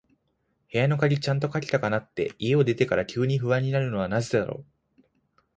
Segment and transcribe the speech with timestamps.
[0.73, 4.65] 部屋の鍵、ちゃんとかけたかなって、家を出てから急に不安になるのはなぜだろう。